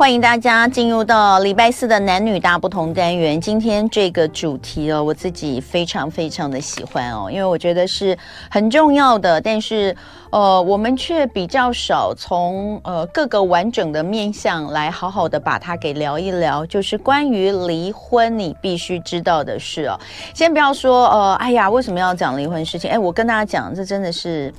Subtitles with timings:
[0.00, 3.38] 欢迎大家进入到礼拜四的男女大不同单元。
[3.38, 8.16] 今天这个主题哦，我自己非常非常的喜欢哦，因为我觉得是
[8.50, 9.94] 很重要的，但是
[10.30, 20.00] 呃，我们却比较少从呃各个完整的面向来好好的把它给聊一聊，就是关于离婚你必须知道的事哦。
[20.32, 22.90] 先不要说呃，哎呀，为什么要讲离婚事情？
[22.90, 24.50] 哎，我跟大家讲，这真的是。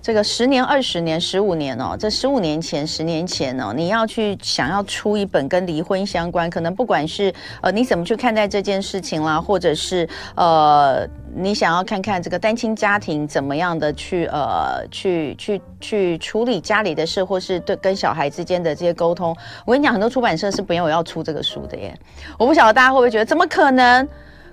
[0.00, 19.36] 这个十年、二十年、十五年哦，这十五年前、十年前哦，你要去想要出一本跟离婚相关，可能不管是呃你怎么去看待这件事情啦，或者是呃你想要看看这个单亲家庭怎么样的去呃去去去处理家里的事，或是对跟小孩之间的这些沟通，
[19.66, 21.94] 我跟你讲，很多出版社是没有要出这个书的耶。
[22.38, 24.08] 我不晓得大家会不会觉得怎么可能？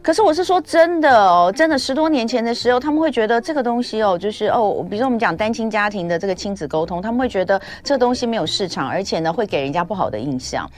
[0.05, 10.69] 可是我是说真的哦，真的十多年前的时候，他们会觉得这个东西哦，就是哦，比如说我们讲单亲家庭的这个亲子沟通，他们会觉得这东西没有市场，而且呢会给人家不好的印象。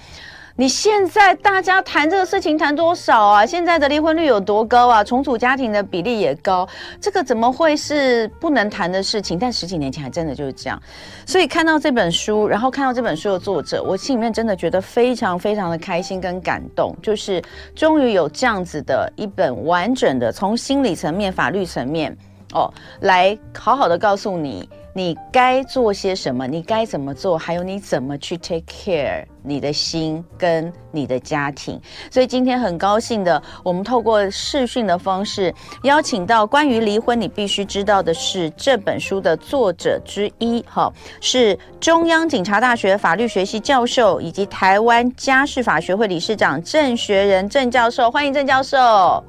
[0.60, 3.46] 你现在大家谈这个事情谈多少啊？
[3.46, 5.04] 现在的离婚率有多高啊？
[5.04, 6.68] 重组家庭的比例也高，
[7.00, 9.38] 这个怎么会是不能谈的事情？
[9.38, 10.82] 但十几年前还真的就是这样。
[11.28, 17.40] 所以看到这本书，然后看到这本书的作者，我心里面真的觉得非常非常的开心跟感动，就是
[17.76, 22.18] 终于有这样子的一本完整的，从心理层面、法律层面
[22.54, 24.70] 哦，来好好的告诉你。
[24.94, 26.48] 你该做些什么？
[26.48, 27.38] 你该怎么做？
[27.38, 31.80] 还有你怎么去 take care 你的心跟你的家庭？
[32.10, 49.24] 所以今天很高兴的，我们透过视讯的方式邀请到关于离婚你必须知道的是这本书的作者之一，哈，是中央警察大学法律学系教授以及台湾家事法学会理事长郑学仁郑教授，欢迎郑教授。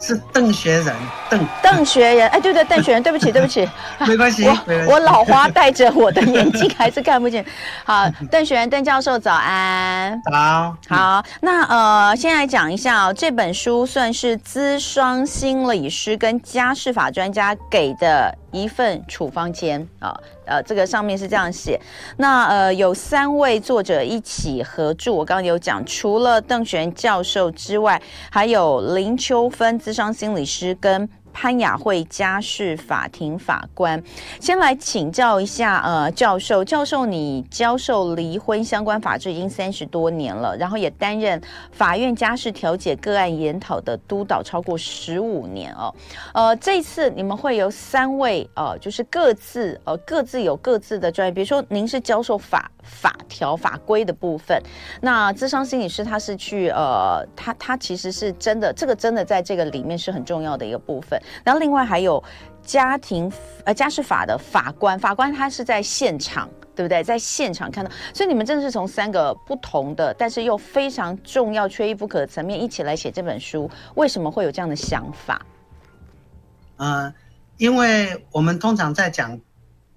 [0.00, 0.94] 是邓学仁，
[1.28, 3.68] 邓邓学仁，哎，对对，邓学仁，对不起，对不起，
[4.08, 4.56] 没关系，我
[4.94, 7.44] 我老花戴着我的眼镜还是看不见。
[7.84, 10.20] 好，邓学仁，邓教授，早安。
[10.30, 10.76] 早。
[10.88, 20.18] 好，那呃，先来讲一下哦，这本书算是资商心理师跟家事法专家给的一份处方笺啊。
[20.46, 21.80] 呃，这个上面是这样写。
[22.16, 25.12] 那呃，有三位作者一起合著。
[25.12, 28.00] 我刚刚有讲，除了邓学仁教授之外，
[28.30, 31.08] 还有林秋芬咨商心理师跟。
[31.32, 34.02] 潘雅慧家事法庭法官，
[34.40, 41.40] 先来请教一下，呃，教授，教授，你教授离婚相关法制已经三十多年了，然后也担任
[41.72, 45.94] 法院家事调解个案研讨的督导超过十五年哦。
[46.34, 54.60] 呃，这次你们会有三位，呃，就是各自，呃，各自有各自的专业，比如说您是教授法法条法规的部分，
[55.00, 61.20] 那智商心理师他是去，呃，他他其实是真的，这个真的在这个里面是很重要的一个部分。
[61.44, 62.22] 然后另外还有
[62.62, 63.30] 家庭
[63.64, 67.02] 呃家事法的法官，法官他是在现场，对不对？
[67.02, 73.68] 在现场看到，所以你们真的是从三个不同的，但是又非常重要、缺一不可的层面一起来写这本书。
[73.94, 75.44] 为什么会有这样的想法？
[76.76, 77.12] 呃，
[77.56, 79.38] 因为我们通常在讲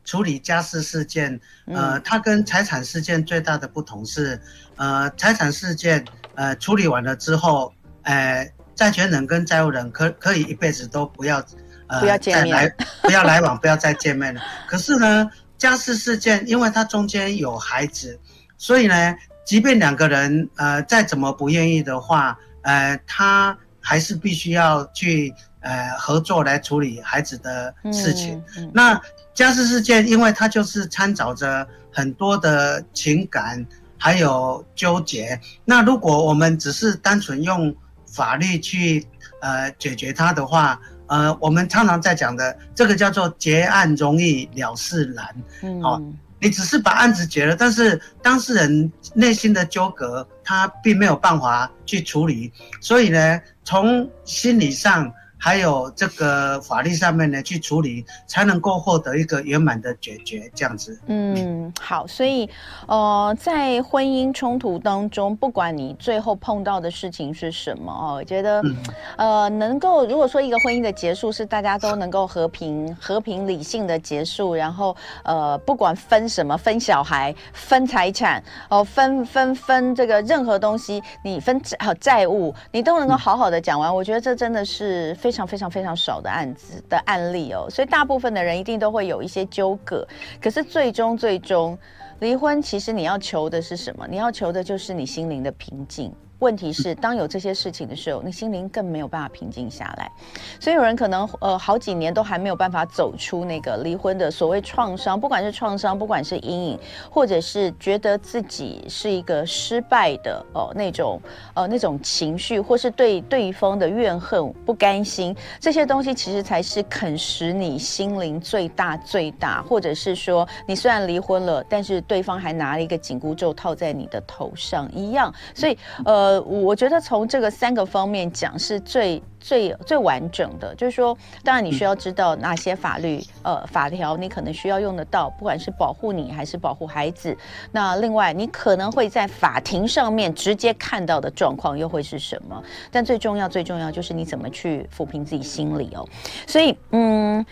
[0.04, 4.42] 处理家事事件，呃，它跟财产事件最大的不同是，
[4.78, 6.04] 呃，财产事件
[6.36, 7.74] 呃处理完了之后，
[8.04, 8.50] 呃。
[8.76, 11.44] 债权人跟债务人可可以一辈子都不要，
[11.88, 12.70] 呃，不要再来，
[13.04, 14.42] 不要来往，不要再见面了。
[14.68, 18.20] 可是呢，家事事件，因为它中间有孩子，
[18.58, 28.42] 所以呢，即便两个人呃再怎么不愿意的话，呃，他还是必须要去呃合作来处理孩子的事情。
[28.58, 29.02] 嗯嗯、那
[29.34, 33.66] 家事事件，因为它就是掺杂着很多的情感
[33.98, 35.40] 还有纠结。
[35.66, 37.76] 那如果我们只是单纯用
[38.14, 39.06] 法律去
[39.42, 46.00] 呃解决它的话，呃，我们常常在讲的这个叫做结案容易了事难，嗯，好，
[46.40, 55.12] 你只是把案子结了，但是当事人内心的纠葛他并没有办法去处理，所以呢，从心理上。
[55.44, 60.98] 还有这个法律上面呢，去处理才能够获得一个圆满的解决，这样子。
[61.08, 62.50] 嗯，好，所以
[62.88, 68.78] 呃，在婚姻冲突当中，不管你最后碰到的事情是什么哦，我觉得、嗯、
[69.18, 74.96] 呃，能够如果说一个婚姻的结束是大家都能够和平、和平、理性的结束，然后
[75.26, 85.33] 呃，不管分什么，分小孩、分财产哦、呃，分分分这个任何东西，你分债债务，你都能够好好的讲完，嗯、我觉得这真的是非。
[85.34, 90.08] 非常非常非常少的案子的案例哦，所以大部分的人一定都会有一些纠葛。
[90.40, 91.76] 可是最终最终
[92.20, 94.08] 离婚，其实你要求的是什么？
[94.08, 96.14] 你要求的就是你心灵的平静。
[96.44, 100.12] 问题是，当有这些事情的时候，你心灵更没有办法平静下来。
[100.60, 106.80] 所以有人可能呃好几年都还没有办法走出那个离婚的所谓创伤，不管是创伤，不管是阴影，
[107.10, 111.22] 或者是觉得自己是一个失败的哦、呃、那种
[111.54, 125.34] 呃那种情绪，或是对对方的怨恨、不甘心，这些东西其实才是啃食你心灵最大最大，或者是说你虽然离婚了，但是对方还拿了一个紧箍咒套在你的头上一样。
[125.54, 130.74] 所以呃，我觉得从这个三个方面讲是最最最完整的。
[130.76, 137.36] 就是说，当然你需要知道哪些法律呃法条你可能需要用得到，不管是保护你还是保护孩子。
[137.72, 142.64] 那另外，你可能会在法庭上面直接看到的状况又会是什么？
[142.92, 146.08] 但最重要最重要就是你怎么去抚平自己心理哦。
[146.48, 147.46] 所以嗯。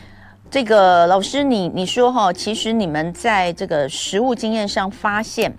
[0.49, 5.49] 这个老师你，你你说哈，其实你们在这个实务经验上发现，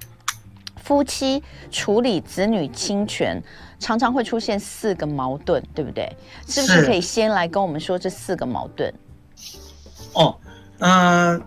[0.83, 3.43] 夫妻处理子女侵权
[3.79, 6.11] 常常会出现四个矛盾，对不对？
[6.47, 8.93] 是不是可以先来跟我们说这四个矛盾？
[10.15, 10.37] 哦，
[10.79, 11.41] 嗯、呃，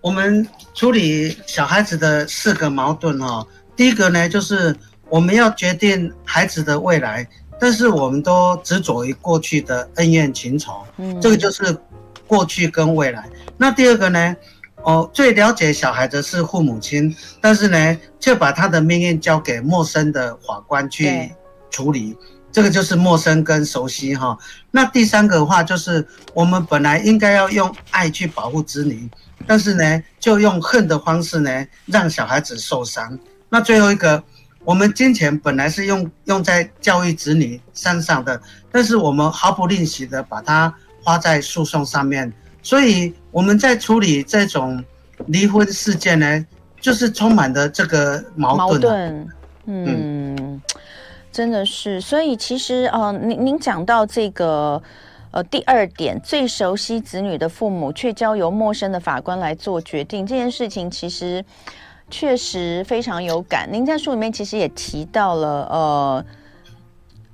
[0.00, 4.74] 我们处理小孩子的四个矛盾、哦，第一个呢，就是
[5.08, 7.26] 我们要决定孩子的未来，
[7.58, 11.76] 但是我们都执着于过去的恩怨情仇，嗯，这个就是。
[12.28, 13.26] 过去跟未来，
[13.56, 14.36] 那第二个呢？
[14.88, 21.30] 哦，最了解小孩的是父母亲，但是呢，却把他的命运交给陌生的法官去
[21.68, 22.16] 处理，
[22.50, 24.34] 这个就是陌生跟熟悉哈。
[24.70, 29.06] 那第三个的话就是，我们本来应该要用爱去保护子女，
[29.46, 33.18] 但是呢，就用恨的方式呢，让小孩子受伤。
[33.50, 34.24] 那最后一个，
[34.64, 38.40] 我们金钱本来是用用在教育子女身上的，
[38.72, 40.74] 但是我们毫不吝惜的把它。
[41.00, 42.30] 花在诉讼上面，
[42.68, 44.84] 所以我们在处理这种
[45.28, 46.46] 离婚事件呢，
[46.82, 48.58] 就是充满了这个矛盾。
[48.58, 49.28] 矛盾，
[49.64, 50.62] 嗯，嗯
[51.32, 51.98] 真的是。
[51.98, 54.82] 所以其实呃，您您讲到这个
[55.30, 61.42] 呃第二点，最熟悉子女的父母却交由陌生的法官来做决定，这件事情其实
[62.10, 63.66] 确实非常有感。
[63.72, 66.24] 您在书里面其实也提到了呃。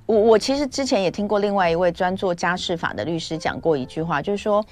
[0.05, 4.63] 我我其实之前也听过另外一位专做家事法的律师讲过一句话，就是说，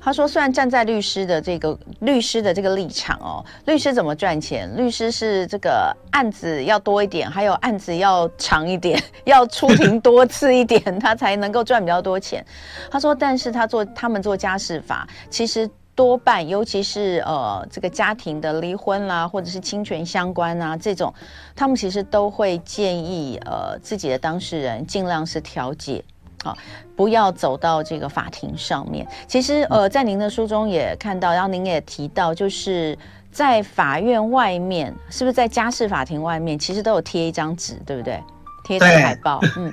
[0.00, 4.74] 他说虽然站在律师的这个律师的这个立场哦，律师怎么赚钱？
[4.76, 12.44] 律师是这个案子要多一点，还有案子要长一点， 要出庭 多次一点，他才能够赚比较多钱。
[12.90, 15.68] 他说，但是他做他们做家事法，其实。
[15.98, 21.12] 多半，尤其是呃，这个家庭的离婚啦，或者是侵权相关啊，这种，
[21.56, 26.04] 他们其实都会建议呃，自己的当事人尽量是调解，
[26.44, 26.56] 啊，
[26.94, 29.04] 不要走到这个法庭上面。
[29.26, 32.96] 其实呃，在您的书中也看到，然后您也提到，就是
[33.32, 38.22] 在法院外面，是不是在家事法庭外面，其实都有贴一张纸，对不对？
[38.62, 39.72] 贴这个海报，嗯。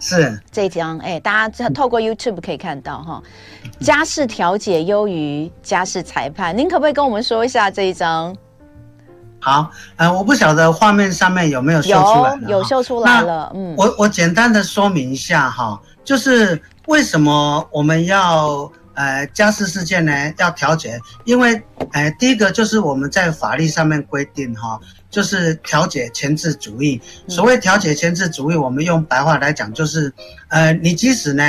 [0.00, 3.22] 是这张哎，大家透过 YouTube 可以看到哈，
[3.80, 8.36] 家事调解优于家事裁判，您可不可以跟我们说一下这一张？
[9.40, 21.60] 好，呃，我不晓得画面上面有没有秀出来，有有秀出来了，嗯，我我简单的说明一下哈，就是为什么我们要呃家事事件呢要调解，因为
[21.92, 24.78] 呃第一个就是我们在法律上面规定哈。
[25.12, 27.00] 就是调解前置主义。
[27.28, 30.12] 所谓调解前置主义，我们用白话来讲，就是，
[30.48, 31.44] 呃，你即使呢，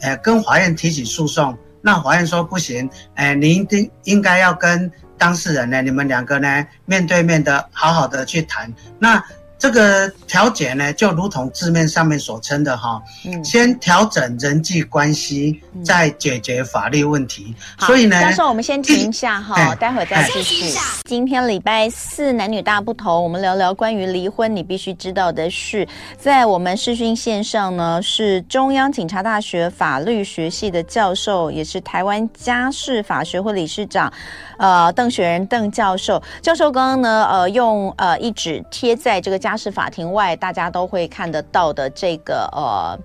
[0.00, 9.24] 呃，跟法院提起诉讼，那法院说不行，呃，你一定应该要跟当事人呢，你们两个呢，面对面的好好的去谈，那。
[9.58, 17.54] 这个调解呢，就如同字面上面所称的哈，嗯，先调整人际关系，再解决法律问题。
[17.78, 20.78] 嗯、所以呢，教授，我们先停一下哈，待会儿再继续。
[21.04, 25.86] 今天礼拜四男女大不同，我们聊聊关于离婚你必须知道的事。
[26.18, 34.12] 在我们视讯线上呢，是中央警察大学法律学系的教授，也是台湾家事法学会理事长，
[34.58, 36.22] 呃，邓雪仁邓教授。
[36.42, 39.54] 教授刚刚呢，呃，用呃一纸贴在这个家。
[39.56, 42.98] 事法庭外，大家都会看得到的这个呃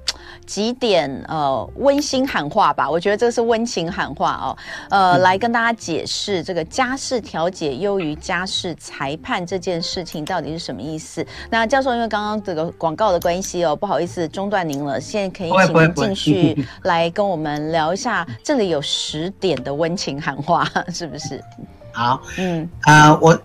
[0.46, 2.89] 几点呃温馨喊话吧？
[2.89, 4.58] 我觉得这是温情喊话哦，
[4.89, 11.25] 呃，来跟大家解释这个家事调解优于家事裁判这件事情到底是什么意思。
[11.50, 21.39] 那教授，因为刚刚这个广告的关系哦，不好意思中断您了，现在可以 请您继续来跟我们聊一下，这里有十点的温情喊话， 是不是？
[21.93, 23.39] 好，嗯啊、呃，我。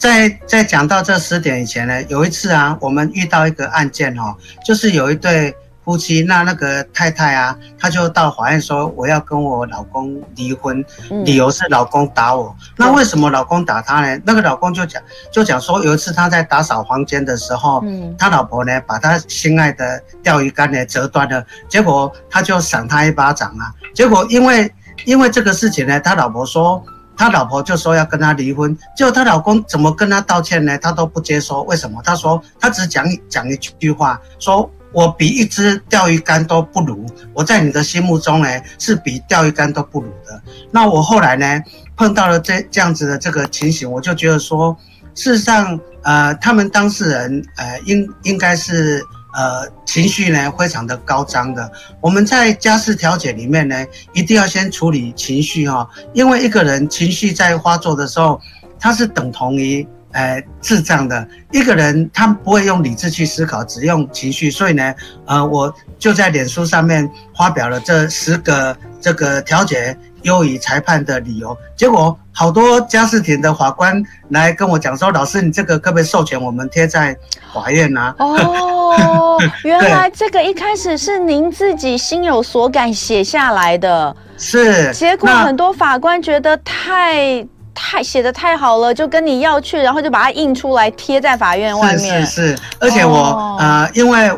[0.00, 5.54] 在在讲到这十点以前呢，有一次啊，我们遇到一个案件哦，就是有一对
[5.84, 10.82] 夫夫妻，那那个太太啊，她就到法院说我要跟我老公离婚，
[11.24, 12.54] 理由是老公打我。
[12.60, 14.22] 嗯、那为什么老公打她呢？
[14.24, 23.74] 那个老公就讲就讲说，有一次他在打扫房间的时候，嗯，他老婆呢把他心爱的钓鱼竿呢折断了，结果他就赏他一巴掌啊。
[23.94, 24.72] 结果因为
[25.04, 26.82] 因为这个事情呢，他老婆说。
[27.20, 30.78] 他老婆就说要跟他离婚，结果他老公怎么跟他道歉呢？
[30.78, 31.60] 他都不接受。
[31.64, 32.00] 为什么？
[32.02, 38.48] 他说他只讲讲一句话，说我比一只钓鱼竿都不如，我在你的心目中呢
[38.78, 40.40] 是比钓鱼竿都不如的。
[40.70, 41.62] 那我后来呢
[41.94, 44.74] 碰到了这这样子的这个情形，我就觉得说，
[45.14, 49.04] 事实上，呃，他们当事人呃应应该是。
[49.32, 51.70] 呃，情绪呢非常的高涨的。
[52.00, 58.40] 我们在家事调解里面呢，一定要先处理情绪哈，因为一个人情绪在发作的时候，
[58.78, 61.26] 他是等同于呃智障的。
[61.52, 64.50] 一个人他不会用理智去思考，只用情绪。
[64.50, 64.94] 所以呢，
[65.26, 71.56] 呃，我就在脸书上面发表了这十个这个调解优于裁判的理由。
[71.76, 77.16] 结果好多家事庭的法官来跟我讲说：“老师，你这个可不可以授权我们贴在
[77.52, 78.66] 法院啊？”哦。
[78.90, 84.92] 哦， 原来这个一开始是您自己心有所感写下来的，是。
[84.92, 92.26] 结果很多法官觉得太太写的太好了，就跟你要去，然后就把它印出来贴在法院外面。
[92.26, 94.30] 是是是，而且我、哦、呃，因为。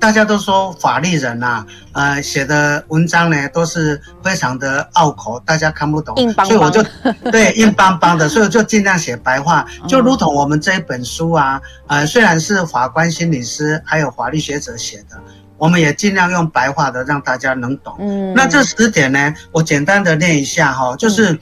[0.00, 6.82] 大家都说法律人呐、啊，呃，写的文章呢都是非常的拗口，大家看不懂，硬邦邦，所以我就
[7.30, 15.20] 对硬邦邦的，所以我就尽量写白话，就如同我们这一本书啊，呃，虽然是法官、心理师还有法律学者写的，
[15.58, 17.94] 我们也尽量用白话的让大家能懂。
[18.00, 21.38] 嗯，那这十点呢，我简单的念一下哈，就是。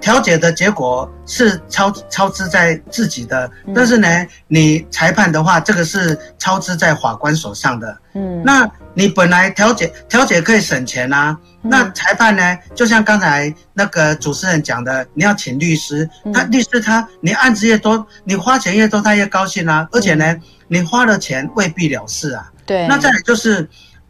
[0.00, 7.96] 调解的结果是超超支在自己的，但是呢，你裁判的话，这个是超支在法官手上的。
[8.14, 20.34] 嗯，那你本来调解调解可以省钱啊，那裁判呢，就像刚才那个主持人讲的，你要请律师，他律师他你案子越多，你花钱越多，他越高兴啊，而且呢，
[20.66, 22.50] 你花了钱未必了事啊。
[22.64, 23.68] 对，那再来就是，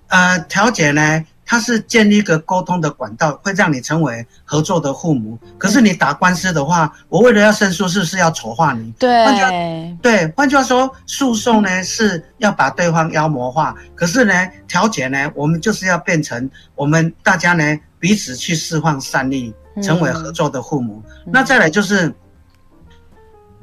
[0.08, 1.24] 呃，调解呢。
[1.50, 5.36] 它是建立一个沟通的管道，会让你成为合作的父母。
[5.58, 8.92] 可是你打官司的话，我为了要胜诉，是不是要丑化你？
[8.92, 9.50] 对，换句话
[10.00, 13.74] 对，换句话说，诉讼呢是要把对方妖魔化。
[13.96, 14.32] 可是呢，
[14.68, 17.64] 调解呢，我们就是要变成我们大家呢
[17.98, 19.52] 彼此去释放善意，
[19.82, 21.02] 成为合作的父母。
[21.26, 22.14] 嗯、那再来就是，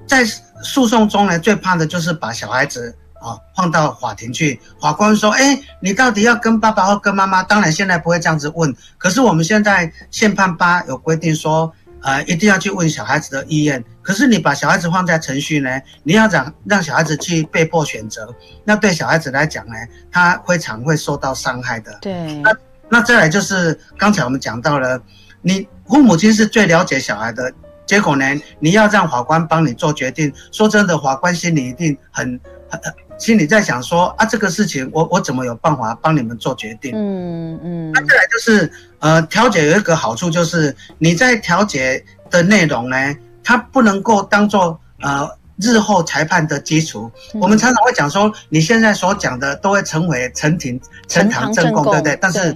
[0.05, 0.25] 在
[0.61, 2.93] 诉讼中呢，最怕的就是把小孩子。
[3.27, 7.43] 啊，放到法庭去，法官说：“哎，你到底要跟爸爸或跟妈妈？
[7.43, 11.69] 当然现在不会这样子问，可是我们现在宪判八有规定说，
[12.01, 13.83] 呃，一定要去问小孩子的意愿。
[14.01, 15.69] 可是你把小孩子放在程序呢，
[16.03, 19.73] 你要让让小孩子去被迫选择，那对小孩子来讲呢，
[20.09, 21.97] 他非常会受到伤害的。
[22.01, 22.55] 对，那
[22.87, 25.01] 那再来就是刚才我们讲到了，
[25.41, 27.51] 你父母亲是最了解小孩的，
[27.85, 28.25] 结果呢，
[28.59, 32.79] 你要让法官帮你做决定，说真的，法官心里一定很很。
[33.17, 36.91] 很心里在想说啊，这个事情我我怎么有办法帮你们做决定？
[36.95, 37.91] 嗯嗯。
[37.91, 42.95] 那再来就是呃，调解有一个好处就是你在调解的内容呢，
[43.43, 45.27] 它不能够当做呃
[45.59, 47.11] 日后裁判的基础。
[47.33, 52.17] 嗯、我们常常会讲说，你现在所讲的都会成为呈庭呈堂证供，对不对？
[52.21, 52.55] 但是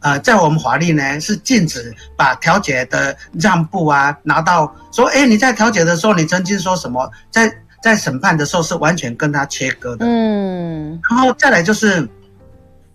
[0.00, 7.48] 呃，在我们法律呢是禁止把调解的让步啊拿到说，哎，你在调解的时候你曾经说什么在。
[7.82, 12.06] 在审判的时候是完全跟他切割的，嗯，然后再来就是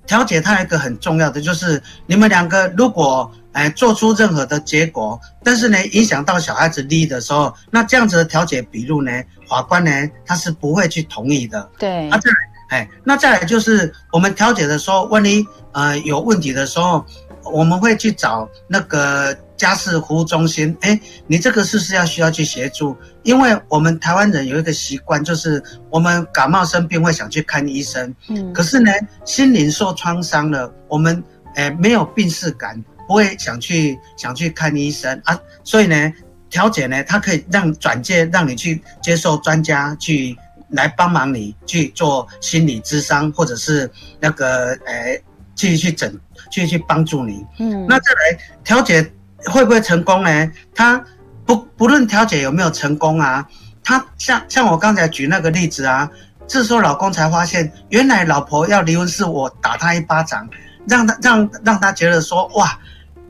[0.06, 9.12] 调解，它一个很重要的就是你们两个如果哎做出任何的结果，但是呢影响到小孩子利益的时候，那这样子的调解笔录呢，
[9.48, 9.92] 法官呢
[10.26, 12.38] 他是不会去同意的，对，那再来
[12.70, 17.06] 哎，那再来就是我们调解的时候，万一呃有问题的时候，
[17.52, 19.36] 我们会去找那个。
[19.58, 22.94] 家事服务中心，哎，你这个是不是要需要去协助？
[23.24, 28.92] 因为我们台湾人有一个习惯，就是我们感冒生病会想去看医生，嗯，可是呢，
[29.24, 31.24] 心灵受创伤了，我们
[31.56, 35.40] 哎没有病识感，不会想去想去看医生啊。
[35.64, 36.14] 所以呢，
[36.50, 40.38] 调解呢，它可以让转介让你去接受专家去
[40.72, 45.18] 来帮忙你去做心理咨商，或者是那个哎
[45.56, 46.14] 去去诊
[46.50, 49.12] 去去帮助你，嗯，那再来调解。
[49.52, 50.52] 会不会成功呢？
[50.74, 51.00] 他
[51.46, 53.46] 不不论调解有没有成功啊，
[53.84, 56.10] 他像像我刚才举那个例子啊，
[56.48, 60.50] 这时候老公才发现，原来老婆要离婚是我打他一巴掌，
[60.88, 62.76] 让他让让他觉得说哇，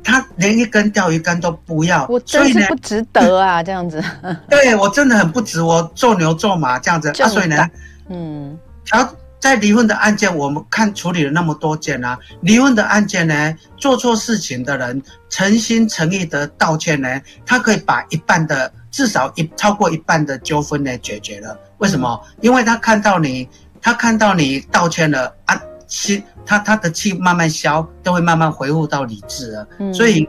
[0.02, 4.02] 他连一根钓鱼竿都不要，我真是不值得啊，这样子。
[4.50, 7.70] 对，我真的很不值，我做牛做马这样子啊，所以呢，
[8.08, 9.06] 嗯，调。
[9.46, 15.00] 在离婚的案件，我们看处理了那么多件啊，离婚的案件呢，做错事情的人
[15.30, 21.56] 诚心诚意的道歉呢，他可以把一半的至少一超过一半的纠纷呢解决了。
[21.78, 22.20] 为什么？
[22.42, 23.48] 因为他看到你，
[23.80, 29.68] 他看到你道歉了啊，气他他的气慢慢消，都会慢慢恢复到理智了。
[29.78, 30.28] 嗯，所以，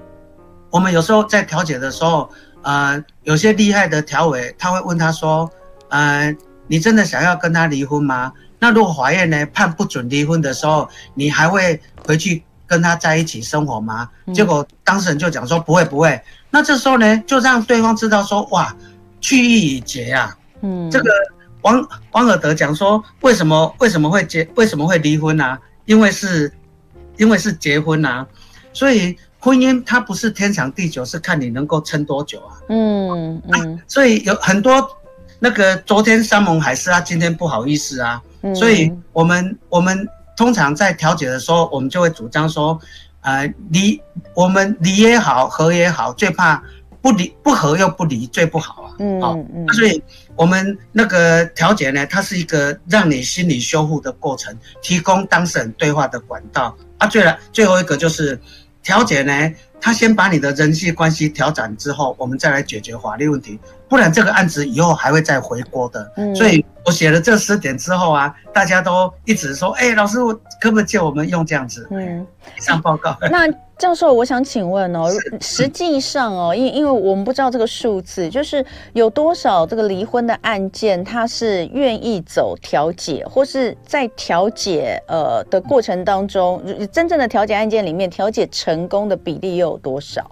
[0.69, 2.29] 我们有时候在调解的时候，
[2.61, 5.51] 呃，有些厉害的调委他会问他说，
[5.89, 8.31] 呃，你真的想要跟他离婚吗？
[8.59, 14.09] 那如果法院呢判不准离婚的时候，你还会回去跟他在一起生活吗？
[14.27, 16.21] 嗯、结果当事人就讲说不会不会。
[16.51, 18.75] 那这时候呢，就让对方知道说哇，
[19.21, 20.37] 去意已决啊。
[20.63, 21.11] 嗯，这个
[21.63, 25.59] 王王尔德讲说为什么为什么会结为什么会离婚啊？
[25.85, 26.51] 因为是，
[27.19, 28.27] 因为是结婚啊。
[28.73, 32.57] 所以婚姻它不是天长地久，是看你能够撑多久啊。
[32.71, 33.83] 嗯嗯、啊。
[33.87, 34.89] 所以有很多
[35.39, 38.21] 那个昨天山盟海誓啊，今天不好意思啊。
[38.55, 42.79] 所以，我们我们通常在调解的时候，我们就会主张说，
[43.23, 44.01] 呃，离
[44.35, 46.63] 我们离也好，和也好，最怕
[47.01, 48.91] 不离不和又不离，最不好啊。
[48.99, 49.67] 嗯嗯。
[49.73, 50.03] 所以，
[50.35, 56.77] 我们那个调解呢，它是一个让你心理修复的过程，提供当事人对话的管道。
[56.99, 58.41] 啊，对了，最后一个就是
[58.83, 63.59] 调解呢，他先把你的人际关系调整之后，我们再来解决法律问题，
[63.89, 66.13] 不然这个案子以后还会再回锅的。
[66.17, 66.35] 嗯。
[66.35, 66.65] 所以。
[66.87, 72.25] 我写了这十点之后啊，大家都一直说：“哎、欸，老师，我可不可以借我们用这样子？”嗯，
[72.61, 73.19] 上报告。
[73.29, 75.11] 那教授，我想请问哦，
[75.43, 86.63] 实际上哦，因因为我们不知道这个数字，就是有多少这个离婚的案件，他是愿意走调解，或是在调解呃的过程当中，
[86.93, 90.31] 真正的调解案件里面，调解成功的比例又有多少？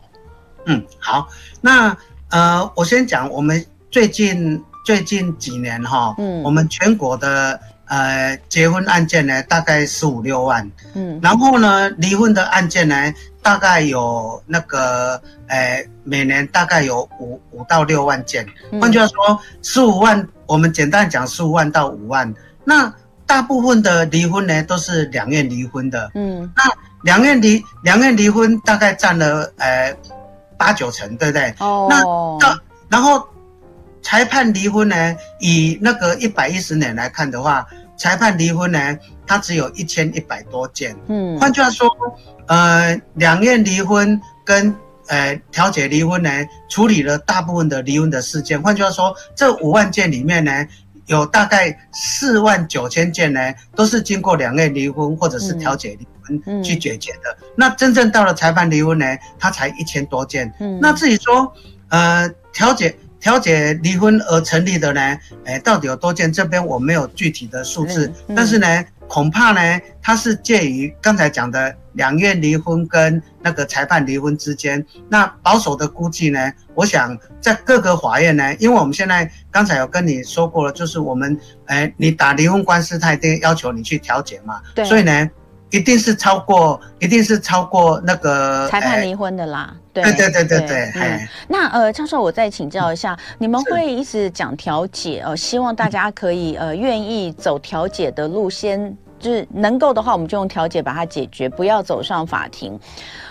[0.67, 1.27] 嗯，好，
[1.61, 1.97] 那
[2.31, 4.63] 呃，我先讲我们最近。
[4.85, 12.95] 最近几年哈，嗯，我们全国的呃结婚案件呢，大概十五六万，嗯，然后呢，离婚的案件呢，
[13.41, 18.47] 大概有那个呃每年大概有五五到六万件。
[18.79, 22.31] 换句话说，十五万，我们简单讲十五万到五万。
[22.63, 22.93] 那
[23.25, 26.63] 大部分的离婚呢，都是两院离婚的，嗯，那
[27.05, 29.97] 两院离两院离婚大概占了呃
[30.57, 31.55] 八九成，对不对？
[31.59, 32.03] 哦，那
[32.41, 32.59] 到
[32.89, 33.27] 然后。
[34.07, 40.95] 裁判离婚呢，以那个一百一十年来看的话，裁判离婚呢，它只有一千一百多件。
[41.09, 41.89] 嗯，换句话说，
[42.47, 46.31] 呃，两院离婚跟呃调解离婚呢，
[46.69, 48.61] 处理了大部分的离婚的事件。
[48.61, 50.53] 换句话说，这五万件里面呢，
[51.07, 53.41] 有大概四万九千件呢，
[53.75, 57.31] 都是经过两院离婚或者是调解离婚去解决的。
[57.31, 59.07] 嗯嗯、那真正到了裁判离婚呢，
[59.39, 60.53] 它才一千多件。
[60.61, 61.53] 嗯，那至于说，
[61.89, 62.95] 呃，调解。
[63.21, 65.01] 调解离婚而成立的呢，
[65.47, 66.31] 哎，到底有多件？
[66.31, 74.85] 这边我没有具体的数字，但是呢，恐怕呢，它是介于刚才讲的两院离婚跟那个裁判离婚之间。
[75.09, 85.31] 那保守的估计呢，我想在各个法院呢，因为我们现在刚才有跟你说过了，就是我们，哎，你打离婚官司，他一定要求你去调解嘛，对，所以呢。
[85.75, 89.75] 一定是超过，一定是超过那个裁判离婚的啦。
[89.93, 102.79] 对对对对对那呃，教授，我再请教一下，嗯、你们会一直讲调解，呃，希望大家可以呃愿意走调解的路线，就是能够的话，我们就用调解把它解决，不要走上法庭。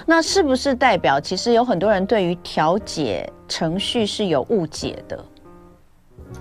[0.06, 5.24] 那是不是代表，其实有很多人对于调解程序是有误解的？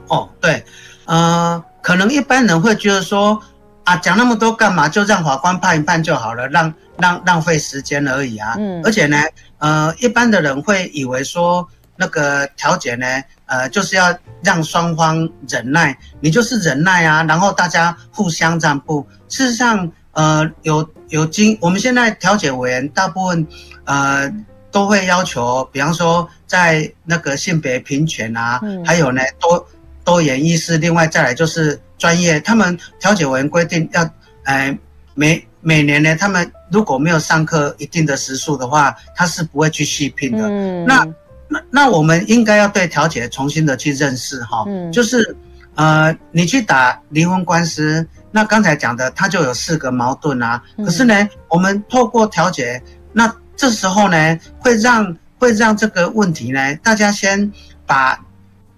[0.08, 0.64] 哦，对，
[1.04, 3.40] 呃，可能一般人会觉得说。
[3.84, 4.88] 啊，讲那么多干嘛？
[4.88, 8.54] 就让法官判一判就好了，让浪浪费时间而已啊。
[8.56, 9.16] 嗯，而且呢，
[9.58, 11.66] 呃，一般的人会以为说
[11.96, 13.06] 那个调解呢，
[13.46, 19.04] 呃，就是要让双方忍耐，你就是忍耐啊，然后大家互相让步。
[19.28, 23.44] 事实上，呃，有有经我们现在调解委员大部分
[23.84, 24.32] 呃
[24.70, 29.66] 都会要求，比方说在那个性别平权啊，嗯、还有呢多
[30.04, 31.80] 多元意识，另外再来就是。
[32.02, 34.02] 专业，他们调解委员规定要，
[34.42, 34.76] 呃，
[35.14, 40.48] 每每年呢，他们如果没有上课一定的时数的话，他是不会去续聘的。
[40.48, 41.06] 嗯，那
[41.46, 45.36] 那那我们应该要对调解重新的去认识哈，嗯，就是
[45.76, 57.52] 呃，你去打离婚官司，那刚才讲的他就有四个矛盾啊，可是呢，我们透过调解，那这时候呢，会让会让这个问题呢，大家先
[57.86, 58.18] 把。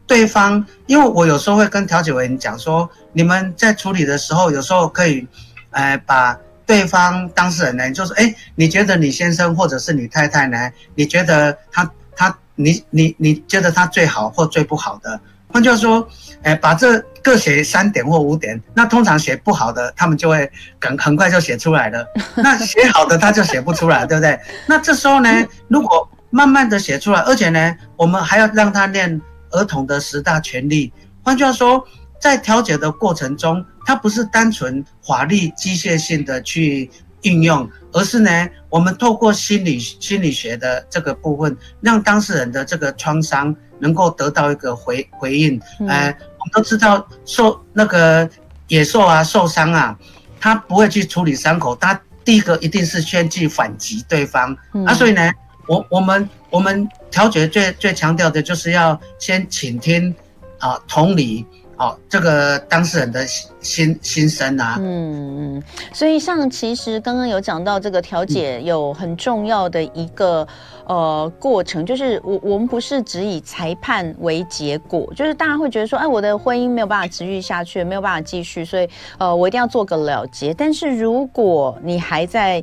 [0.06, 5.26] 对方，因为我有时候会跟调解委员讲说，你们在处理的时候，有时候可以，
[5.70, 10.70] 呃，把对方当事人呢，就是，哎，你觉得你先生或者是你太太呢？
[10.94, 15.18] 你觉得他他你你你觉得他最好或最不好的？
[15.48, 16.08] 换句话说，
[16.42, 18.60] 哎，把这各写三点或五点。
[18.74, 22.04] 那通常写不好的，他们就会很很快就写出来了。
[22.36, 24.38] 那写好的他就写不出来，对不对？
[24.66, 25.30] 那这时候呢，
[25.68, 29.20] 如果慢慢的写出来，而且呢，我们还要让他念
[29.54, 30.92] 儿童的十大权利。
[31.22, 31.82] 换句话说，
[32.20, 36.90] 在调解的过程中，它不是单纯法律机械性的去
[37.22, 38.30] 运用，而是呢，
[38.68, 45.58] 我们透过心理心理学的这个部分，让当事人的这个创伤能够得到一个回回应。
[45.80, 46.06] 嗯、呃，
[46.38, 48.28] 我们都知道受那个
[48.68, 49.98] 野兽啊受伤啊，
[50.38, 54.54] 他不会去处理伤口，他第一个一定是先去反击对方。
[54.74, 55.32] 嗯、啊，所以呢，
[55.66, 60.14] 我我们我们调解最最强调的就是要先倾听
[60.60, 61.44] 啊，同理。
[61.76, 65.62] 哦，这个当事人的心心声啊，嗯嗯，
[65.92, 70.46] 所以像其实刚刚有讲到这个调解有很重要的一个、
[70.86, 78.88] 呃过程，就是我我们不是只以裁判为结果，就是大家会觉得说，哎，我的婚姻没有办法持续下去，没有办法继续，所以
[79.18, 80.54] 呃，我一定要做个了结。
[80.54, 82.62] 但是如果你还在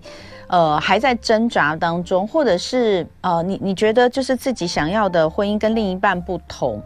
[0.51, 6.81] 呃还在挣扎当中，或者是呃你你觉得就是自己想要的婚姻跟另一半不同。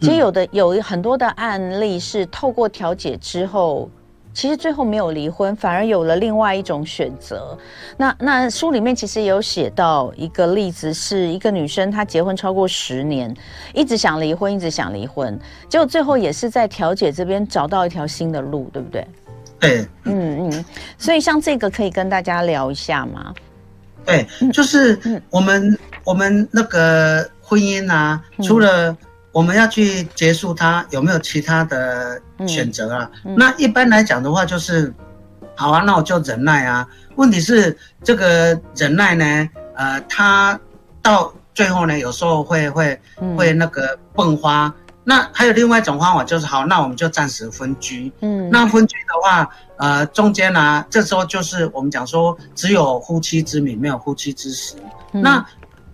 [0.00, 3.88] 其实有的有很多的案例是透过调解之后，
[4.34, 7.56] 其实最后没有离婚，反而有了另外一种选择。
[7.96, 13.34] 那那书里面其实也有写到一个例子，是一个女生她结婚超过十年，
[13.72, 19.06] 一直想离婚，一直想离婚，结果最后也是在调解这边找到一条新的路，对不对？
[19.58, 20.64] 对，嗯嗯。
[20.98, 23.34] 所以像这个可以跟大家聊一下吗？
[24.04, 24.98] 对，就是
[25.30, 28.96] 我们、嗯、我们那个婚姻啊，除了、嗯
[29.36, 33.10] 我们要去结束它，有没有其他的选择啊？
[33.36, 34.90] 那一般来讲的话，就是
[35.54, 36.88] 好啊，那我就忍耐啊。
[37.16, 40.58] 问题是这个忍耐呢，呃，它
[41.02, 42.98] 到最后呢，有时候会会
[43.36, 44.72] 会那个迸发。
[45.06, 48.12] 嗯、那还有另外一种方法，就是好，那我们就暂时分居。
[48.20, 54.74] 嗯，那分居的话，呃，中间呢、啊，这时候就是我们讲说，只有夫妻之名，没有夫妻之实。
[55.12, 55.46] 嗯、那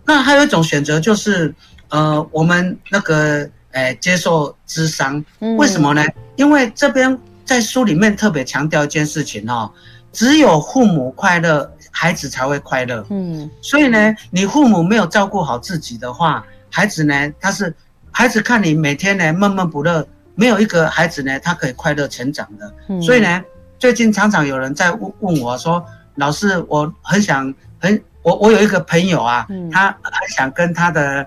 [0.05, 1.55] 那还有一种选择就是。
[1.95, 3.41] 呃，我们那个，
[3.73, 5.23] 诶、欸，接受智商，
[5.59, 6.03] 为什么呢？
[6.03, 9.71] 嗯、因为这边在书里面特别强调一件事情哦，
[10.11, 13.05] 只有父母快乐，孩子才会快乐。
[13.11, 17.77] 嗯，所以呢，你父母没有照顾好自己的话，孩子呢，他是
[18.13, 22.73] 孩子看你每天呢闷闷不乐，没有一个孩子呢，他可以快乐成长的。
[22.89, 23.43] 嗯、所以呢，
[23.79, 31.27] 最近常常有人在问问我说，老师，我很想很我我有一个朋友啊，嗯、他很想跟他的。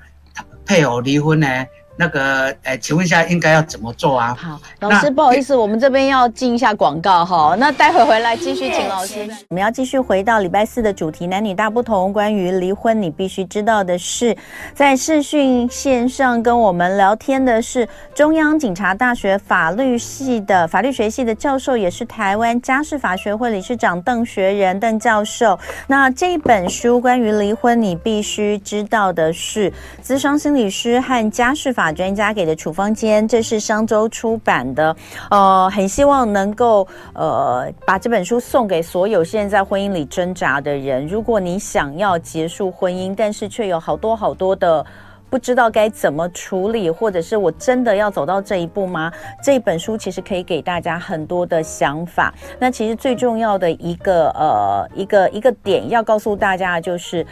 [0.67, 1.47] 配偶离婚呢？
[1.97, 4.35] 那个，呃，请问一下，应该要怎么做啊？
[4.37, 7.55] 好，老师，不好意思，我们这边要进一下广告哈。
[7.57, 9.25] 那待会回来继续请老师。
[9.49, 12.11] 我们要继续回到礼拜四的主题，男女大不同。
[12.11, 14.35] 关于离婚，你必须知道的是，
[14.73, 25.57] 在视讯线上跟我们聊天的是中央警察大学法律系的法律学系的教授，也是台湾家事法学会理事长邓学仁邓教授。
[25.87, 31.84] 那这一本书关于离婚，你必须知道的是，资商心理师和家事法。
[31.91, 34.95] 专家给的处方间，这是商周出版的，
[35.29, 41.07] 呃，很希望能够呃把这本书送给所有现在在婚姻里挣扎的人。
[41.07, 44.85] 如果你想要结束婚姻，但是却有好多好多的
[45.29, 49.11] 不知道该怎么处理，或者是我真的要走到这一步吗？
[49.43, 52.33] 这本书其实可以给大家很多的想法。
[52.59, 57.25] 那其实最重要的一个呃一个一个点要告诉大家的就是。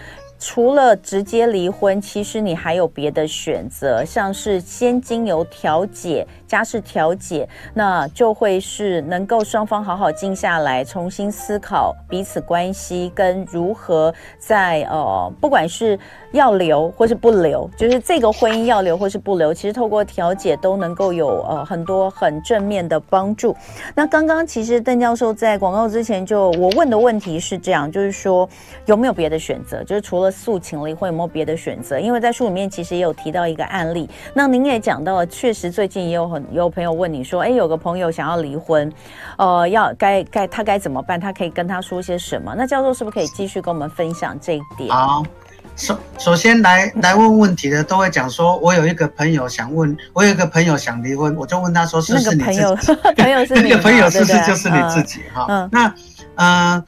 [0.45, 6.27] 除了直接离婚，其实你还有别的选择，像是先经由调解。
[6.45, 15.97] 家事调解，那就会是能够双方好好静下来，重新思考彼此关系跟如何在呃，不管是
[16.31, 23.55] 要留或是不留，就是这个婚姻要留或是不留，其实透过调解都能够有呃很多很正面的帮助。
[23.95, 28.47] 那刚刚其实邓教授在广告之前就我问的问题是这样，就是说
[28.85, 29.83] 有没有别的选择？
[29.83, 31.99] 就是除了诉请离婚，有没有别的选择？
[31.99, 36.43] 因为在书里面其实也有提到一个案例，那您也讲到了，确实最近也有很。
[36.51, 38.91] 有朋友问你说：“哎，有个朋友想要离婚，
[39.37, 41.19] 呃，要该该他该怎么办？
[41.19, 42.53] 他可以跟他说些什么？
[42.55, 45.23] 那教授是不是可以继续跟我们分享这一点？”好，
[45.75, 52.61] 首首先来来问问题的都会讲说：“我有一个朋友想问，我有一个朋友想离婚，我就问他说：‘是不是你自己？’
[53.17, 55.21] 朋友是那个朋友 是不是就是你自己？
[55.33, 55.93] 哈，嗯，那
[56.35, 56.83] 呃，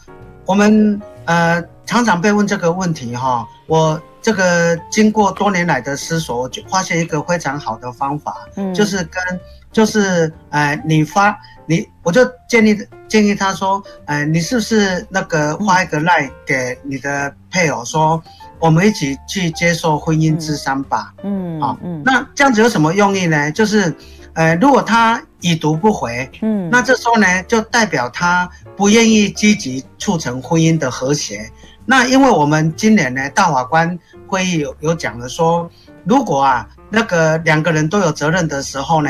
[0.45, 9.39] 我们呃常常被问这个问题哈，我。”这个经过多年来的思索，我就发现一个非常好的方法，嗯，就是跟
[9.71, 12.75] 就是呃，你发你，我就建议
[13.07, 18.19] 建议他说，呃，你是不是那个发一个 line 给你的配偶说，
[18.57, 23.51] 我们一起去接受婚姻之商吧，嗯，好，嗯，那这样子有什么用意呢？
[23.51, 23.95] 就是
[24.33, 31.47] 呃，如果他已读不回，嗯，那这时候呢，就代表他不愿意积极促成婚姻的和谐。
[31.85, 35.69] 那因为我们今年呢，大法官会议有有讲了说，
[36.03, 39.09] 如果啊，那个两个人都有责任的时候呢，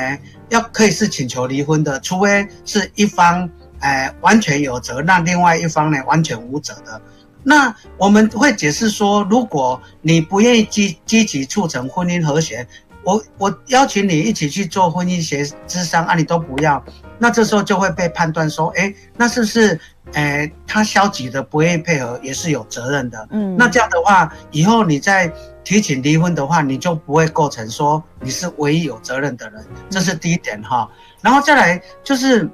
[0.49, 7.01] 要可以是请求离婚的，除非是一方，呃，完全有责，那另外一方呢，完全无责的。
[7.43, 12.67] 那我们会解释说，如果你不愿意积积极促成婚姻和谐，
[13.03, 16.83] 我我邀请你一起去做婚姻协咨商啊，你都不要，
[17.19, 19.79] 那这时候就会被判断说，哎，那是不是，
[20.13, 23.27] 诶，他消极的不愿意配合，也是有责任的。
[23.31, 25.31] 嗯，那这样的话，以后你再
[25.63, 30.89] 提请离婚的话，你就不会构成说你是唯一有责任的人，这是第一点哈。
[31.21, 32.49] 然后再来就是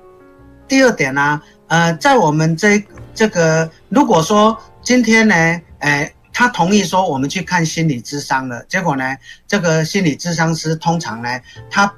[0.67, 2.83] 第二点呢、啊，呃，在我们这
[3.13, 4.57] 这个如果说。
[4.83, 5.35] 今天呢，
[5.81, 8.65] 诶，他同意说我们去看心理咨商了。
[8.67, 9.15] 结果呢，
[9.47, 11.93] 这个心理咨商师通常呢，他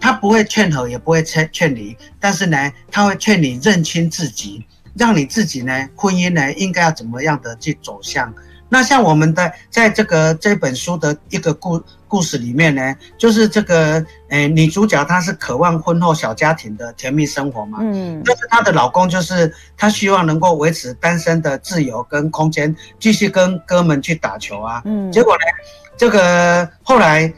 [0.00, 4.66] 他不会劝和，也不会劝劝离，但是呢，他会劝你认清自己，
[4.98, 8.32] 让你自己呢，婚姻呢，应该要怎么样的去走向。
[8.68, 25.42] 那像我们的在这个这本书的一个故故事里面呢，就是这个诶女主角她是渴望婚后小家庭的甜蜜生活嘛，嗯，但是她的老公就是她希望能够维持单身的自由跟空间，继续跟哥们去打球啊，嗯，结果呢，
[25.96, 27.32] 这个后来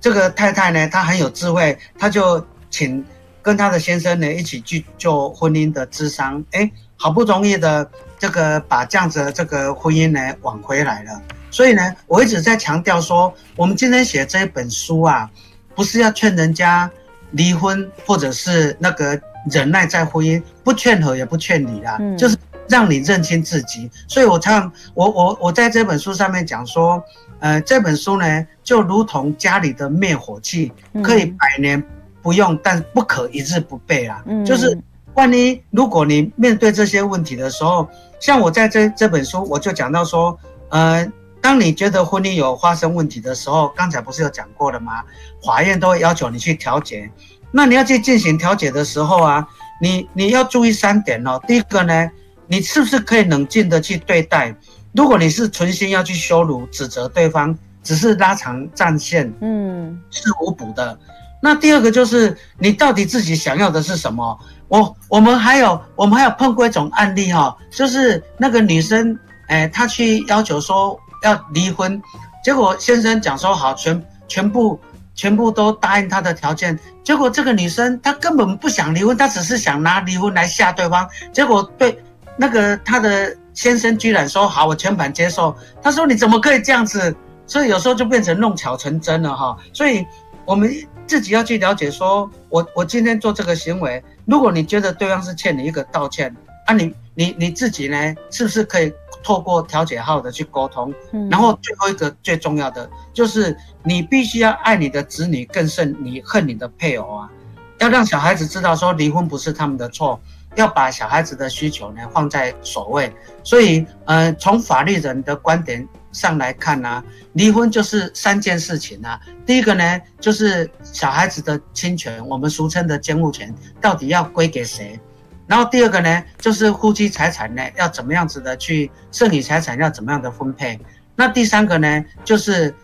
[0.00, 3.04] 这个太太呢，她很有智慧，她就请
[3.42, 7.90] 跟她的先生呢一起去做婚姻的智商，诶，好不容易的。
[8.22, 15.28] 这个把这样子的这个婚姻呢挽回来了，所以呢，我一直在强调说，我们今天写这一本书啊，
[15.74, 16.88] 不是要劝人家
[17.32, 22.36] 离婚，或者是那个忍耐在婚姻，不劝和也不劝离啦，嗯、就是
[22.68, 23.90] 让你认清自己。
[24.06, 27.02] 所以我常我我我在这本书上面讲说，
[27.40, 30.70] 呃，这本书呢就如同家里的灭火器，
[31.02, 31.82] 可以百年
[32.22, 34.78] 不用，但不可一日不备啊，嗯、就是。
[35.14, 40.38] 万一如果你面对这些问题的时候，像我在这这本书，我就讲到说，
[40.70, 41.06] 呃，
[41.40, 45.02] 当你觉得婚姻有发生问题的时候，刚才不是有讲过了吗？
[45.44, 47.10] 法院都会要求你去调解，
[47.50, 49.46] 那你要去进行调解的时候啊，
[49.80, 51.40] 你你要注意三点哦。
[51.46, 52.10] 第一个呢，
[52.46, 54.54] 你是不是可以冷静的去对待？
[54.94, 60.98] 如果你是存心要去羞辱、指责对方，只是拉长战线，嗯，是无补的。
[61.42, 64.38] 那第二个就是你到底自己想要的是什么？
[64.72, 69.14] 我我们还有我们还有碰过一种案例哈，就是那个女生，
[69.48, 72.00] 哎，她去要求说要离婚，
[72.42, 74.80] 结果先生讲说好，全全部
[75.14, 82.02] 全部都答应她的条件，结果这个女生她根本不想离婚，她只是想拿离婚来吓对方，结果对
[82.38, 85.54] 那个她的先生居然说好，我全盘接受。
[85.82, 87.14] 他说你怎么可以这样子？
[87.46, 90.02] 所以有时候就变成弄巧成真了哈，所以
[90.46, 90.74] 我们。
[91.04, 96.34] 自己要去了解，说我我今天做这个行为，如果你觉得对方是欠你一个道歉，
[96.66, 100.92] 啊你，你你你自己呢，是不是可以透过调解号的去沟通？
[101.12, 107.30] 嗯，然后最后一个最重要的就是，你必须要爱你的子女更甚你恨你的配偶啊，
[107.78, 110.20] 要让小孩子知道说离婚不是他们的错，
[110.54, 113.12] 要把小孩子的需求呢放在首位。
[113.42, 115.88] 所以，呃，从法律人的观点。
[116.12, 119.18] 上来看呢、离婚就是三件事情啊。
[119.44, 125.00] 第一个呢，就是小孩子的亲权，我们俗称的监护权，到底要归给谁？
[125.46, 130.78] 然后第二个呢，就是夫妻财产呢，要怎么样子的去剩余财产要怎么样的分配？
[131.16, 132.74] 那第三个呢，就是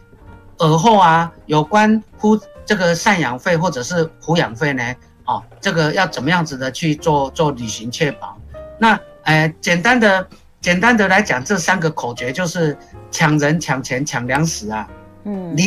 [0.59, 8.37] 尔后啊，有关夫这个赡养费或者是抚养费呢，哦，这个要怎么样子的去做做履行确保？
[8.79, 10.27] 那呃，简单的。
[10.61, 12.77] 简单的来讲，这三个口诀就是
[13.11, 14.89] 抢人、抢钱、抢粮食啊。
[15.25, 15.65] 嗯，离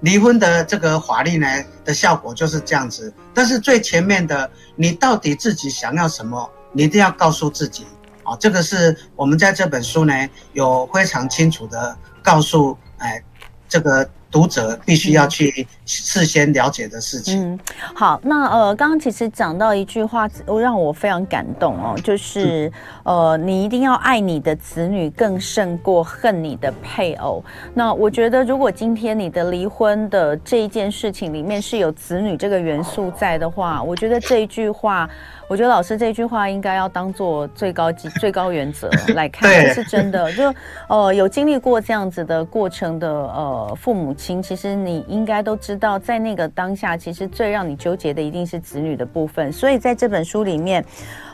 [0.00, 1.46] 离婚的这个法律呢
[1.84, 3.12] 的效果就是这样子。
[3.32, 7.86] 但是最前面的，你到底自己想要什么，你一定要告诉自己
[8.22, 8.36] 啊。
[8.40, 10.14] 这个是我们在这本书呢
[10.52, 13.22] 有非常清楚的告诉哎
[13.68, 14.08] 这个。
[14.34, 17.52] 读者必须要去事先了解的事情。
[17.52, 17.60] 嗯，
[17.94, 20.28] 好，那呃，刚刚其实讲到一句话，
[20.60, 22.68] 让我非常感动哦，就是
[23.04, 27.44] 呃，你一定要爱你的子女更胜过恨你的配偶。
[27.72, 35.08] 那我觉得，如果今天你的离婚的这一件事情里面是有子女这个元素在的话，我觉得这一句话。
[35.48, 40.32] 我觉得老师这句话应该要当做最高级最高原则 来看，是真的。
[40.32, 40.54] 就
[40.88, 49.52] 呃有经历过这样子的过程的呃父母亲，其实你应该都知道，在那个当下，其实最让你纠结的一定是子女的部分。
[49.52, 50.84] 所以在这本书里面，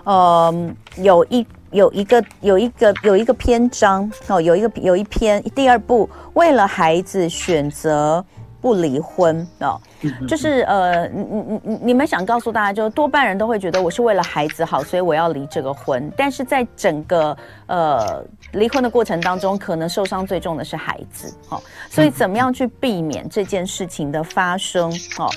[0.05, 0.53] 呃
[0.97, 8.25] 有一有一个有一个有一个篇章哦，有一个有一篇第二部，为了孩子选择
[8.61, 9.81] 不离婚哦，
[10.29, 16.13] 就是呃，你你你你们想告诉大家，就多半人都会觉得我是为了孩子好，所以我要离这个婚。
[16.17, 25.31] 但是在整个呃离婚的过程当中，可能受伤最重的是孩子，哦，所以怎么样去避免这件事情的发生，哦，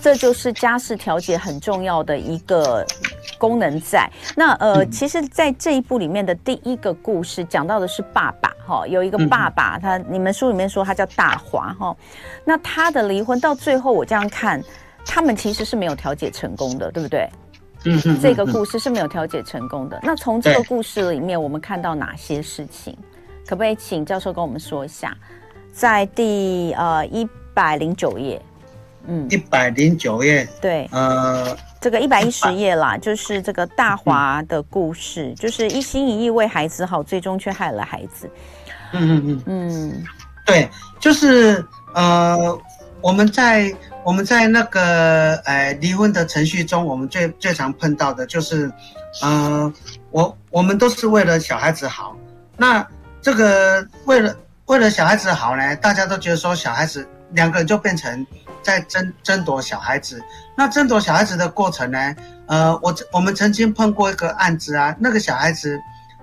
[0.00, 2.84] 这就是家事调解很重要的一个
[3.38, 4.10] 功能在。
[4.36, 8.50] 那呃，其实，在这一部里面的第一个故事讲到的是爸爸。
[8.66, 11.94] 哈，有一个爸爸，他你们书里面说他叫大华哈，
[12.46, 14.62] 那他的离婚到最后，我这样看，
[15.04, 17.28] 他们其实是没有调解成功的，对不对？
[17.84, 18.18] 嗯嗯。
[18.22, 20.00] 这个故事是没有调解成功的。
[20.02, 22.96] 那从这个故事里面，我们看到哪些事情？
[23.46, 25.14] 可不可以请教授跟我们说一下？
[25.70, 28.40] 在第呃一百零九页，
[29.06, 31.56] 嗯，一百零九页，对，呃。
[31.80, 38.26] 这个一百一十页啦，就是这个大华的故事，嗯、就是一心一意为孩子好，最终却害了孩子。
[38.94, 40.04] 嗯嗯嗯嗯，
[40.46, 40.66] 对，
[40.98, 41.62] 就是
[41.92, 42.58] 呃，
[43.02, 43.70] 我们在
[44.02, 48.72] 我们在那个呃离婚的程序中，我们最最常碰到的就是，
[49.20, 49.70] 呃，
[50.10, 52.16] 我我们都是为了小孩子好，
[52.56, 52.86] 那
[53.20, 58.26] 这个为了为了小孩子好呢，大家都觉得说小孩子两个人就变成。
[58.64, 60.20] 在争争夺小孩子，
[60.56, 62.16] 那争夺小孩子的过程呢？
[62.46, 65.78] 呃，我我们曾经碰过一个案子啊，那个小孩子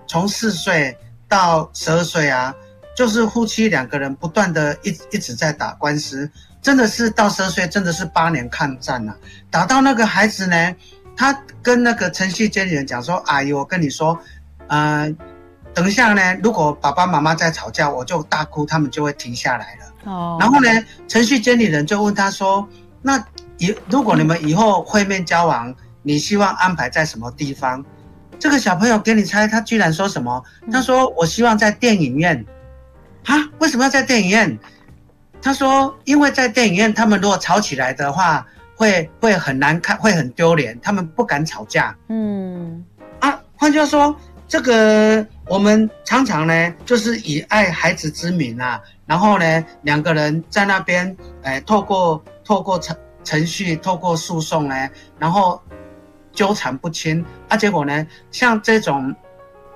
[0.08, 2.54] 从四岁到十二岁啊，
[2.96, 6.30] 就是夫妻两个人不断的一一直在打官司，
[6.62, 9.16] 真的是到十二岁真的是八年抗战啊，
[9.50, 10.76] 打到那个孩子呢，
[11.16, 14.20] 他跟那个程序监理人讲说：“阿姨，我跟你说，
[14.68, 15.12] 呃，
[15.74, 20.70] 等一下呢，如果爸爸妈妈在吵架，我就大哭，他们就会停下来了。”哦，然后呢，
[21.08, 22.68] 程序监理人就问他说
[23.02, 23.24] ：“那
[23.58, 27.84] 以如果你们以后会面交往，你希望安排在什么地方？”
[28.40, 30.44] 这个小朋友给你猜，他居然说什么？
[30.72, 32.44] 他说：“我希望在电影院。”
[33.26, 34.58] 啊，为什么要在电影院？
[35.42, 38.44] 他说：“因为在电影院，他们如果吵起来的话，
[38.76, 42.84] 会会很难看，会很丢脸，他们不敢吵架。”嗯，
[43.20, 44.16] 啊，换句话说，
[44.52, 48.78] 这个我们常常呢，就是以爱孩子之名啊。
[49.06, 55.62] 然后呢，两个人在那边，哎，透过透过程程序，透过诉讼呢，然后
[56.34, 57.56] 纠缠不清啊。
[57.56, 59.16] 结果呢，像这种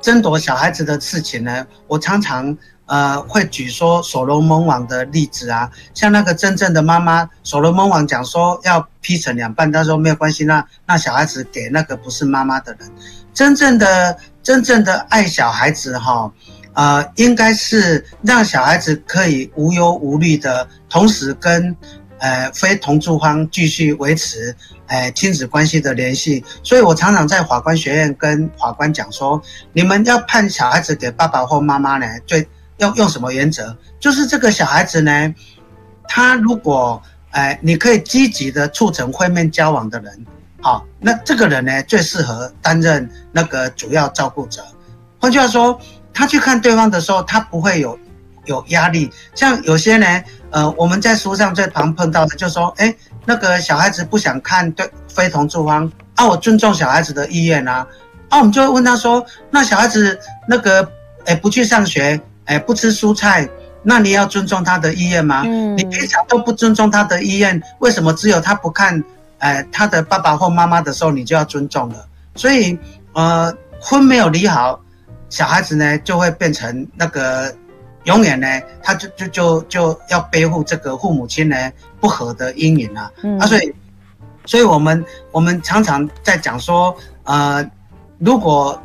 [0.01, 5.71] 争夺小孩子的事情呢，我常常呃会举说所罗门王的例子啊。
[5.93, 12.91] 像那个真正的妈妈，所罗门王讲说要劈成两半，他说没有关系，那那小孩子给那个不是妈妈的人。
[13.33, 16.31] 真正的真正的爱小孩子哈、哦。
[16.73, 21.73] 呃，应该是让小孩子可以无忧无虑的，同时跟
[22.19, 24.53] 呃非同住方继续维持
[24.87, 26.43] 呃亲子关系的联系。
[26.63, 33.73] 所以我常常在法官学院跟法官讲说，你们要判小孩子给爸爸或妈妈呢，最要用什么原则？
[33.97, 35.33] 就是这个小孩子呢，
[36.09, 40.25] 他如果呃你可以积极的促成会面交往的人，
[40.65, 44.65] 好，那这个人呢最适合担任那个主要照顾者。
[45.19, 45.79] 换句话说。
[46.17, 47.99] 他去看对方的时候，他不会有
[48.45, 49.11] 有压力。
[49.35, 57.85] 像有些呢，呃，我们在书上最常碰到的，就是说，哎，那个小孩子不想看对非同住方，啊，我尊重小孩子的意愿啊，
[58.29, 60.89] 啊，我们就会问他说，那小孩子那个，
[61.25, 63.45] 哎，不去上学，哎，不吃蔬菜，
[63.83, 65.43] 那你要尊重他的意愿吗？
[65.45, 69.03] 嗯，你平常都不尊重他的意愿，为什么只有他不看，
[69.39, 72.07] 哎，他的爸爸或妈妈的时候，你就要尊重了？
[72.35, 72.77] 所以，
[73.13, 74.79] 呃，婚没有离好。
[75.29, 77.53] 小孩子呢，就会变成那个
[78.05, 78.47] 永远呢，
[78.81, 83.11] 他就就就就要背负这个父母亲呢不和的阴影啊。
[83.23, 83.75] 嗯、啊，所以，
[84.45, 87.69] 所以我们我们常常在讲说，呃，
[88.19, 88.81] 如果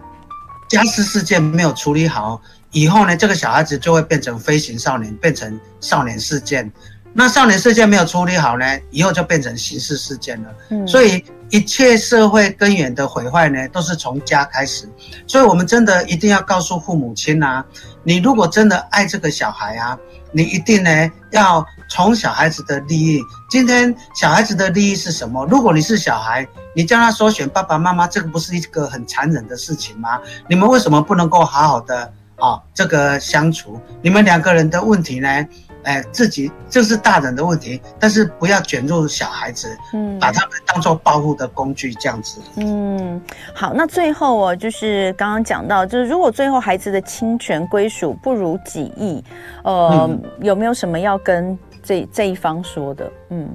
[0.68, 2.40] 家事事件没有处理好，
[2.72, 6.70] 以后呢，这个小孩子就会变成飞行少年，变成少年事件。
[7.12, 10.54] 那少年事件没有处理好呢，以后就变成刑事事件了。
[10.70, 11.24] 嗯，所以。
[11.52, 14.88] 一切社会根源的毁坏呢，都是从家开始，
[15.26, 17.64] 所以我们真的一定要告诉父母亲啊，
[18.04, 19.98] 你如果真的爱这个小孩啊，
[20.30, 23.20] 你一定呢要从小孩子的利益。
[23.50, 25.44] 今天小孩子的利益是什么？
[25.46, 30.20] 如果你是小孩，你叫他说选爸爸妈妈，这个不是一个很残忍的事情吗？
[30.48, 32.04] 你们为什么不能够好好的
[32.36, 33.80] 啊、哦、这个相处？
[34.00, 35.44] 你们两个人的问题呢？
[35.84, 42.38] 哎，自己这是大人的问题，但是不要卷入小孩子，嗯，把他们当做报复的工具这样子。
[42.56, 43.20] 嗯，
[43.54, 49.24] 好，那最后哦，就是刚刚讲到，就是如果最后孩子的侵权归属不如己意，
[49.64, 53.10] 呃，嗯、有没有什么要跟这这一方说的？
[53.30, 53.48] 嗯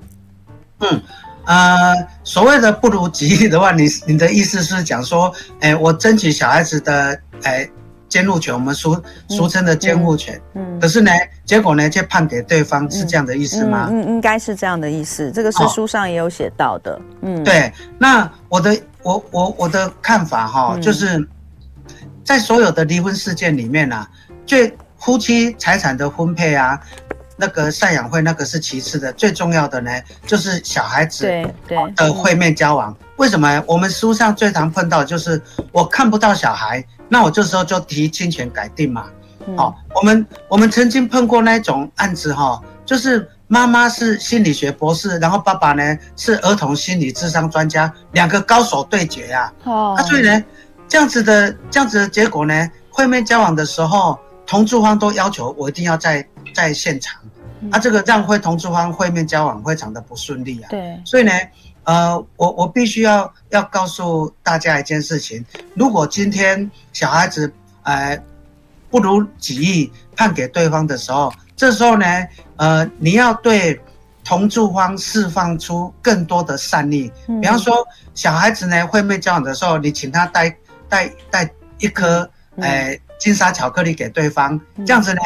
[0.80, 1.02] 嗯
[1.45, 7.70] 呃，所谓的不如己意的话，你你的意思是讲说，哎，我争取小孩子的哎。
[8.16, 8.97] 监护权，我们俗
[9.28, 10.39] 俗称的监护权。
[10.53, 11.11] 嗯，嗯可是呢，
[11.43, 13.89] 结果呢，却判给对方，是这样的意思吗？
[13.91, 15.30] 嗯，应该是这样的意思。
[15.34, 17.01] 这个是书上也有写到的。
[17.24, 17.70] 嗯，对。
[17.97, 21.28] 那我的我我我的看法哈、就是
[22.24, 24.07] 在所有的离婚事件里面呢，
[24.45, 26.80] 最夫妻财产的分配啊。
[27.38, 29.92] 那个赡养费那个是其次的，最重要的呢
[30.26, 31.26] 就是小孩子
[31.96, 32.96] 的会面交往。
[33.18, 33.64] 为什么？
[33.66, 39.06] 我们书上最常碰到就是我看不到小孩，那我这时候就提侵权改定嘛。
[39.56, 49.54] 好，我们我们曾经碰过那种案子哈，就是妈妈是心理学博士，然后爸爸呢是儿童心理智商专家，两个高手对决呀。
[49.64, 50.44] 哦，那所以呢，
[50.88, 54.18] 这样子的这样子的结果呢，会面交往的时候，
[54.48, 57.22] 同住方都要求我一定要在在现场。
[57.72, 60.68] 啊，这个让会同住方会面交往非常的不顺利啊。
[60.70, 61.32] 对，所以呢，
[61.84, 65.43] 呃，我我必须要要告诉大家一件事情：
[65.74, 67.51] 如果今天小孩子
[67.82, 68.22] 呃
[68.91, 72.06] 不如己意判给对方的时候，这时候呢，
[72.58, 73.80] 呃，你要对
[74.24, 77.12] 同住方释放出更多的善意。
[77.28, 77.74] 嗯、比方说，
[78.14, 80.56] 小孩子呢会面交往的时候，你请他带
[80.88, 81.49] 带带
[81.80, 85.22] 一颗呃金沙巧克力给对方，嗯、这样子呢。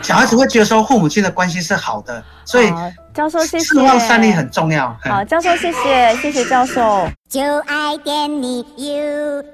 [0.00, 2.72] 小孩子会觉得说父母亲的关系是好的，所以
[3.12, 4.96] 教授谢谢，希望善意很重要。
[5.04, 7.08] 好，教授谢谢，谢谢教授。
[7.28, 9.52] 就爱点你 UFO。